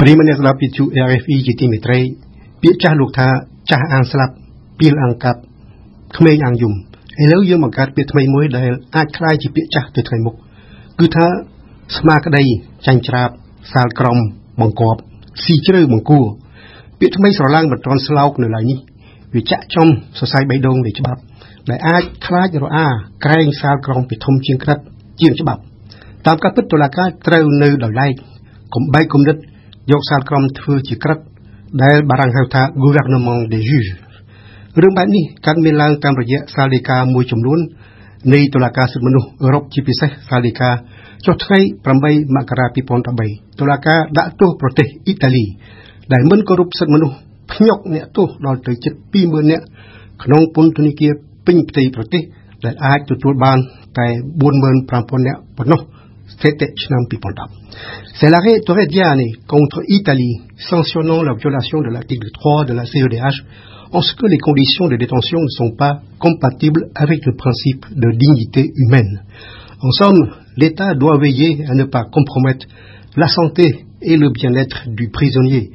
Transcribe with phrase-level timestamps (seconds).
[0.00, 1.98] ប្រិមអ្នកស្ដាប់វិទ្យុ RFE ជាទីមេត្រី
[2.62, 3.28] ពាក្យចាស់លោកថា
[3.70, 4.34] ចាស់អាងស្លាប់
[4.78, 5.40] ពីលអង្កាប់
[6.16, 6.72] ក្មេងអាងយំ
[7.22, 10.34] ឥឡូវយើងបង្កើតពាក្យថ្មីមួយដែលអាចคล้ายជាពាក្យចាស់ទៅថ្ងៃមុខ
[11.00, 11.26] គឺថា
[11.96, 12.44] ស្មាក្តី
[12.86, 13.30] ចាញ់ច្រាប
[13.72, 14.18] សាលក្រម
[14.60, 15.00] បង្កប់
[15.44, 16.26] ស៊ីជ្រៅបង្គួរ
[17.00, 18.78] ពាក្យថ្មីស្រឡាងមិនទាន់ស្លោកនៅឡើយនេះ
[19.34, 19.88] វាចាក់ចំ
[20.18, 21.20] សរសៃបៃដងនៃច្បាប់
[21.70, 22.86] ដែលអាចខ្លាចរអា
[23.24, 24.78] ក្រែងសាលក្រមពីធំជាងក្រិត
[25.20, 25.60] ជាងច្បាប់
[26.26, 28.12] តាមការពិតតុលាការត្រូវនៅដោយឡែក
[28.74, 29.36] កំបែកគំនិត
[29.89, 31.19] យកសាលក្រមធ្វើជាក្រិត
[31.83, 33.89] ដែលបារាំងហៅថា gouvernement des juges
[34.81, 37.59] រឿងបែបនេះកើតមានឡើងតាមរយៈសាលដីកាមួយចំនួន
[38.33, 40.69] នៃតុលាការសិទ្ធិមនុស្សអឺរ៉ុបជាពិសេសសាលដីកា
[41.25, 41.59] ចុះថ្ងៃ
[41.95, 45.45] 8មករា2013តុលាការដាក់ទោសប្រទេសអ៊ីតាលី
[46.13, 47.15] ដែលមិនគោរពសិទ្ធិមនុស្ស
[47.51, 49.65] ភ្ញុកអ្នកទោសដល់ទៅជិត20000នាក់
[50.23, 51.11] ក្នុងពន្ធនាគារ
[51.45, 52.21] ពេញផ្ទៃប្រទេស
[52.65, 53.57] ដែលអាចទទួលបាន
[53.97, 54.07] តែ
[54.65, 55.81] 45000នាក់ប៉ុណ្ណោះ
[56.39, 63.43] C'est l'arrêt Torrediani contre Italie, sanctionnant la violation de l'article 3 de la CEDH
[63.91, 68.11] en ce que les conditions de détention ne sont pas compatibles avec le principe de
[68.17, 69.23] dignité humaine.
[69.81, 72.67] En somme, l'État doit veiller à ne pas compromettre
[73.17, 75.71] la santé et le bien-être du prisonnier.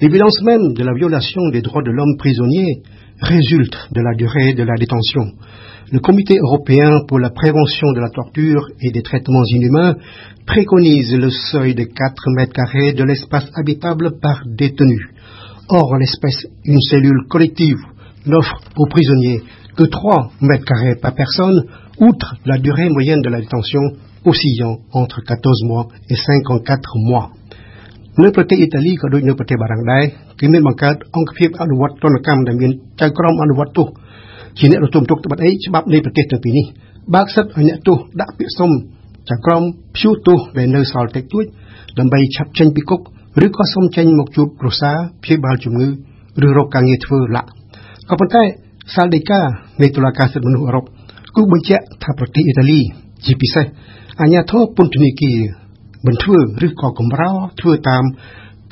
[0.00, 2.82] L'évidence même de la violation des droits de l'homme prisonnier
[3.20, 5.32] résulte de la durée de la détention
[5.91, 9.95] Le Comité européen pour la prévention de la torture et des traitements inhumains
[10.45, 15.09] préconise le seuil de 4 mètres carrés de l'espace habitable par détenu.
[15.69, 17.79] Or, en l'espèce, une cellule collective
[18.25, 19.41] n'offre aux prisonniers
[19.75, 21.63] que 3 mètres carrés par personne,
[21.99, 23.81] outre la durée moyenne de la détention
[24.25, 27.31] oscillant entre 14 mois et 54 mois.
[28.23, 30.03] នៅប្រទេសអ៊ីតាលីក៏ដូចនៅប្រទេសបារាំងដែរ
[30.39, 33.87] គឺមានបង្កើតអង្គភាពអនុវត្តទណ្ឌកម្មដែលមានចៅក្រមអនុវត្តទោស
[34.58, 36.66] ជាអ្នកទទួលទុកត្បិតអីច្បាប់នៃប្រទេសទាំងពីរនេះ
[37.14, 38.70] បើកសិទ្ធឲ្យអ្នកទោសដាក់ពាក្យសុំ
[39.28, 39.62] ចៅក្រម
[39.94, 41.44] ព្យួរទោសដែលនៅសល់តិចតួច
[41.98, 43.00] ដើម្បីឆាប់ចេញពីគុក
[43.46, 45.88] ឬក៏សុំចេញមកជួបគ្រួសារព្យាបាលជំងឺ
[46.46, 47.48] ឬរកការងារធ្វើឡាក់
[48.08, 48.42] ក៏ប៉ុន្តែ
[48.94, 49.40] សាលដីកា
[49.82, 50.84] នៃតុលាការសិទ្ធិមនុស្សអឺរ៉ុប
[51.36, 52.80] គឺបញ្ជាក់ថាប្រទេសអ៊ីតាលី
[53.24, 53.66] ជាពិសេស
[54.20, 55.38] អាញាធរពន្ធនាគារ
[56.06, 57.30] មិនធ្វើឬក៏កម្រោ
[57.60, 58.04] ធ្វើតាម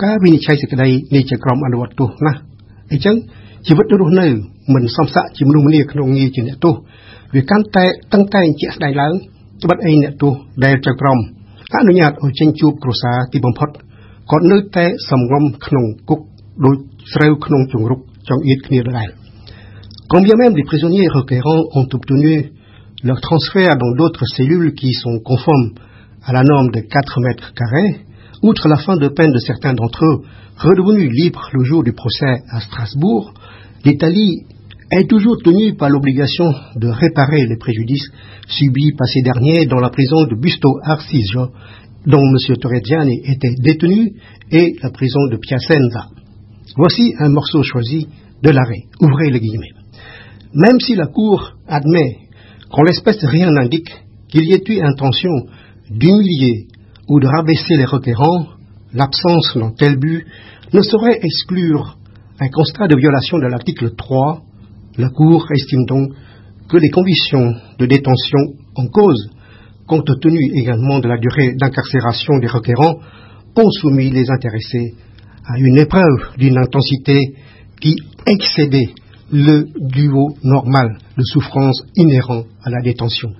[0.02, 2.32] ការវិនិច្ឆ័យសេចក្តីនៃចក្រមអនុវត្តទោសណា
[2.92, 3.16] អញ្ចឹង
[3.66, 4.26] ជីវិតរស់នៅ
[4.74, 6.74] មិនសមស័ក្តិជាមនុស្សម្នាក្នុងងារជាអ្នកទោស
[7.34, 9.12] វាកាន់តែតឹងតែងជាក់ស្ដែងឡើង
[9.62, 10.32] ត្បិតអីអ្នកទោស
[10.64, 11.18] ដែលចក្រម
[11.74, 13.68] អនុញ្ញាតឲ្យចេញជួបគ្រួសារទីបំផុត
[14.30, 16.20] គាត់នៅតែសំងំក្នុងគុក
[16.64, 16.76] ដូច
[17.14, 19.10] ស្រូវក្នុងជង្រុកចង្អៀតគ្នាដដែល
[20.12, 22.34] Combien même les prisonniers requérants ont obtenu
[23.02, 25.70] leur transfert dans d'autres cellules qui sont conformes
[26.28, 27.90] à la norme de 4 mètres carrés,
[28.44, 30.20] outre la fin de peine de certains d'entre eux,
[30.58, 33.32] redevenus libres le jour du procès à Strasbourg,
[33.86, 34.42] l'Italie
[34.90, 38.06] est toujours tenue par l'obligation de réparer les préjudices
[38.46, 41.48] subis par ces derniers dans la prison de Busto Arsizio,
[42.06, 42.56] dont M.
[42.58, 44.12] Torreggiani était détenu,
[44.50, 46.08] et la prison de Piacenza.
[46.76, 48.08] Voici un morceau choisi
[48.42, 48.84] de l'arrêt.
[49.00, 49.72] Ouvrez les guillemets.
[50.52, 52.18] Même si la Cour admet
[52.70, 53.90] qu'en l'espèce rien n'indique
[54.28, 55.30] qu'il y ait eu intention
[55.90, 56.66] d'humilier
[57.08, 58.46] ou de rabaisser les requérants,
[58.92, 60.26] l'absence dans tel but
[60.72, 61.96] ne saurait exclure
[62.40, 64.42] un constat de violation de l'article 3.
[64.98, 66.12] La Cour estime donc
[66.68, 69.30] que les conditions de détention en cause,
[69.86, 72.98] compte tenu également de la durée d'incarcération des requérants,
[73.56, 74.94] ont soumis les intéressés
[75.46, 77.18] à une épreuve d'une intensité
[77.80, 78.94] qui excédait
[79.30, 83.30] le duo normal de souffrance inhérent à la détention.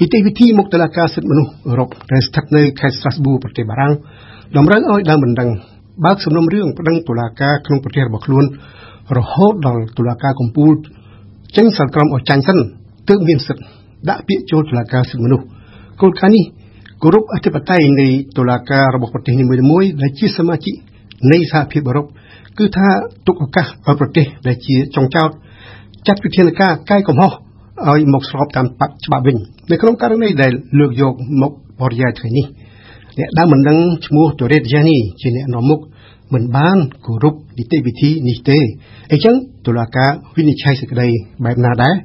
[0.00, 3.92] នីតិវិធីមកតុលាការសិទ្ធិមនុស្សអឺរ៉ុបដែលស្ថិតនៅខេត្ត Strasbourg ប្រទេសបារាំង
[4.56, 5.50] តម្រូវឲ្យដើមបណ្ដឹង
[6.04, 8.44] បើកសំណុំរឿងប្តឹងតុលាការក្នុងប្រទេសរបស់ខ្លួន
[9.18, 10.72] រហូតដល់តុលាការកំពូល
[11.56, 12.58] ចេញសាលក្រមឲ្យចាញ់សិន
[13.08, 13.64] ទើបមានសិទ្ធិ
[14.08, 15.44] ដាក់ពាក្យចូលតុលាការសិទ្ធិមនុស្ស
[16.00, 16.44] គោលការណ៍នេះ
[17.02, 20.74] គោរពអធិបតេយ្យនៃតុលាការរបស់ប្រទេសនីមួយៗដែលជាសមាជិក
[21.32, 22.06] នៃសហភាពអឺរ៉ុប
[22.58, 22.88] គឺថា
[23.26, 25.30] ទុកឱកាសឲ្យប្រទេសដែលជាចុងចោត
[26.06, 27.32] ចាត់វិធានការកែកំហុស
[27.89, 28.65] ឲ្យមកស្របតាម
[29.05, 29.37] ច្បាប់វិញ
[29.71, 31.51] នៅក្នុងករណីដែលលើកយកមក
[31.81, 32.45] បរិយាយថ្ងៃនេះ
[33.19, 35.79] អ្នកដើមមិនដឹងឈ្មោះតូរ៉េតយ៉ានីជាអ្នកនាំមុខ
[36.33, 38.59] មិនបានគោរពនីតិវិធីនេះទេ
[39.11, 39.35] អញ្ចឹង
[39.65, 41.07] តុលាការវិនិច្ឆ័យសេចក្តី
[41.45, 41.95] បែបណាដែរ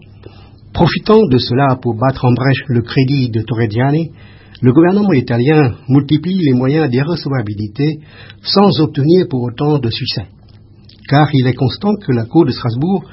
[0.79, 4.13] Profitant de cela pour battre en brèche le crédit de Torrediani,
[4.61, 8.01] le gouvernement italien multiplie les moyens d'irrecevabilité
[8.43, 10.27] sans obtenir pour autant de succès
[11.08, 13.04] car il est constant que la Cour de Strasbourg,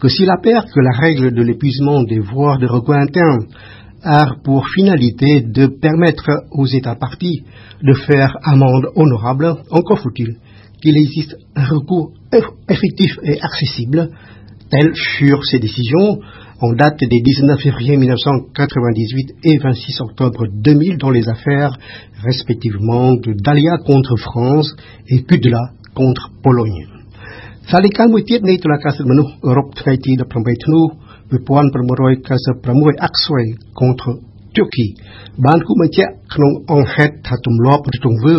[0.00, 3.46] que s'il appelle que la règle de l'épuisement des voies de recours interne
[4.02, 7.42] a pour finalité de permettre aux États partis
[7.82, 10.36] de faire amende honorable, encore faut-il
[10.80, 12.12] qu'il existe un recours
[12.68, 14.10] effectif et accessible
[14.70, 16.20] Telles furent ces décisions
[16.60, 21.70] en date des 19 février 1998 et 26 octobre 2000 dans les affaires
[22.22, 24.74] respectivement de Dalia contre France
[25.08, 26.97] et Kudla contre Pologne.
[27.71, 30.81] សាលីកាមួយទៀតនៃតុលាការសិទ្ធិមនុស្សអឺរ៉ុបថ្ងៃទី18ធ្នូ
[31.33, 33.45] 1996អាក់ស្វ័យ
[33.79, 34.11] contre
[34.55, 34.91] Turquie
[35.45, 38.37] បានគូបញ្ជាក់ក្នុងអង្គហេតុថាទម្លាប់ឬទង្វើ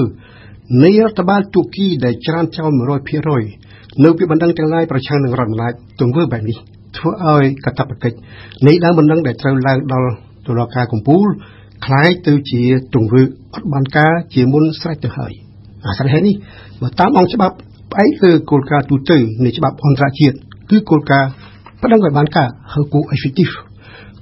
[0.85, 2.71] នៃរដ្ឋបាលទូគីដែលច្រានចោល
[3.37, 6.57] 100%នៅពីបណ្ដឹងទាំងឡាយប្រឆាំងនឹងរដ្ឋអំណាចទង្វើបែបនេះ
[6.97, 8.17] ធ្វើឲ្យកតបកិច្ច
[8.67, 10.11] នៃដើមបណ្ដឹងដែលត្រូវឡើងដល់
[10.47, 11.27] តុលាការកំពូល
[11.87, 12.63] คล้ายទៅជា
[12.95, 13.23] ទង្វើ
[13.55, 15.33] អត់បានការជាមុនស្រេចទៅហើយ
[15.87, 16.35] អាស្រ័យហេតុនេះ
[16.83, 17.57] បើតាមអង្គច្បាប់
[17.92, 20.36] ផ្អែកលើគោលការណ៍ទូទៅនៃច្បាប់អន្តរជាតិ
[20.70, 21.30] គឺគោលការណ៍
[21.82, 23.54] ប្តឹងឲ្យបានការហៅគោ effective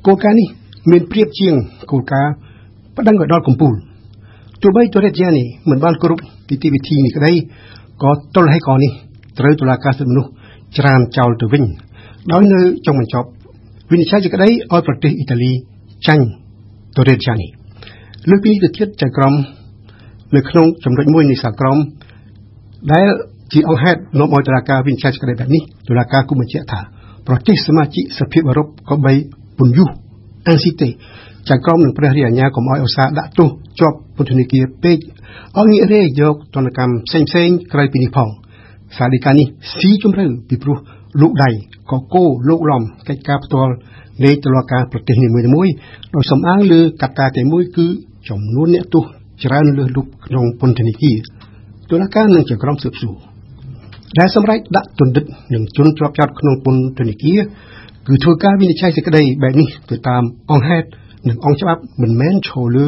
[0.06, 0.48] គោលការណ៍នេះ
[0.92, 1.54] មានប្រៀបជាង
[1.92, 2.31] គោលការណ៍
[2.98, 3.74] ប្តឹងឲ្យដល់កំពូល
[4.62, 7.34] ទោះបីទូរ៉េតយ៉ានេះមិនបានគ្រប់នីតិវិធីនេះក្តី
[8.04, 8.92] ក៏ទល់ហើយកនេះ
[9.40, 10.30] ត្រូវតុលាការសិទ្ធិមនុស្ស
[10.78, 11.63] ច្រានចោលទៅវិញ
[12.31, 13.28] ដោយនៅចុងបញ្ចប់
[13.92, 15.52] វិនិច្ឆ័យជាក្តីឲ្យប្រទេសអ៊ីតាលី
[16.08, 16.25] ចាញ់
[16.96, 17.50] ទូរ៉េតយ៉ានេះ
[18.30, 19.34] លើពីនេះទៅទៀតចៅក្រម
[20.36, 21.78] នៅក្នុងចំណុចមួយនៃសាក្រម
[22.92, 23.08] ដែល
[23.54, 26.80] ជាអង្គហេតុនាំឲ្យតុលាការវិនិច្ឆ័យសេចក្តីបែបនេះតុលាការគូបញ្ជាក់ថា
[27.28, 29.14] ប្រទេសសមាជិកសភាអឺរ៉ុបក៏បី
[29.58, 29.90] ពន្យុះ
[30.52, 30.90] incité
[31.50, 33.50] ចៅក្រមនឹងព្រះរាជអាជ្ញាកុំឲ្យឧស្សាហ៍ដាក់ទោស
[33.80, 34.98] ជាប់ពន្ធនាគារពេក
[35.58, 38.30] ឲ្យងាករេយកទណ្ឌកម្មផ្សេងផ្សេងក្រៅពីនេះផង
[38.98, 39.48] សាលីកានេះ
[39.78, 40.78] ស៊ីជម្រៅពីព្រោះ
[41.22, 41.50] លោកដៃ
[41.92, 43.74] ក៏គោលោកឡំកិច្ចការផ្ទាល់
[44.26, 45.74] នៃតុលាការប្រទេសនីមួយៗ
[46.16, 47.88] ដោយសំអាងលើកត្តាតែមួយគឺ
[48.30, 49.04] ចំនួនអ្នកទោស
[49.44, 51.18] ច្រើនលើសលប់ក្នុងពន្ធនាគារ
[51.90, 53.16] តុលាការនឹងជាក្រុមស៊ើបសួរ
[54.19, 55.25] ដែលសម្រេចដាក់ទណ្ឌិត
[55.55, 57.41] នឹងជនជាប់ចោតក្នុងពន្ធនាគារ
[58.06, 60.87] គឺធ្វើការវិនិច្ឆ័យសេចក្តីបែបនេះទៅតាមអង្គហេតុ
[61.29, 62.87] និងអង្គច្បាប់មិនមែនឈរលើ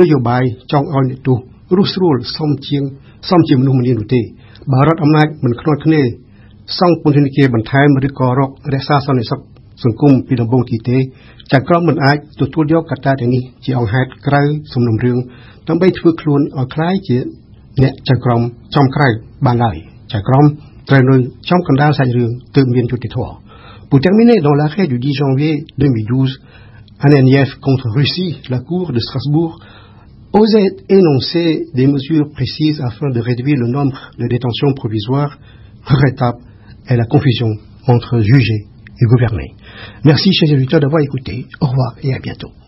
[0.00, 1.38] នយោបាយចង់ឲ្យអ្នកទោស
[1.76, 2.82] រស់ស្រួលសមជាង
[3.28, 4.20] សមជាមនុស្សម្នានោះទេ
[4.72, 6.02] បើរដ្ឋអំណាចមិនខ្នាត់គ្នា
[6.78, 9.40] សង់ពន្ធនាគារបន្ថែមឬក៏រករក្សាសន្តិសុខ
[9.84, 10.98] សង្គមពីដំបូងទីទេ
[11.52, 15.18] ចៅក្រមមិនអាចទទួលយកកត្តាទាំងនេះជាអង្គហេតុក្រៅសំណុំរឿង
[15.68, 17.18] ដើម្បីធ្វើខ្លួនឲ្យคล้ายជា
[17.82, 18.42] អ្នកចៅក្រម
[18.74, 19.08] ចំក្រៅ
[19.46, 19.76] បានឡើយ
[20.14, 20.44] ចៅក្រម
[20.88, 21.16] ត្រូវនៅ
[21.50, 23.34] ចំកណ្ដាលសាច់រឿងទើបមានយុត្តិធម៌
[23.90, 26.40] Pour terminer, dans l'arrêt du 10 janvier 2012,
[27.00, 29.58] Ananief contre Russie, la Cour de Strasbourg
[30.32, 35.36] osait énoncer des mesures précises afin de réduire le nombre de détentions provisoires.
[35.84, 36.38] Regrettable
[36.86, 37.48] est la confusion
[37.88, 38.66] entre juger
[39.00, 39.54] et gouverner.
[40.04, 41.46] Merci, chers auditeurs, d'avoir écouté.
[41.60, 42.60] Au revoir et à bientôt.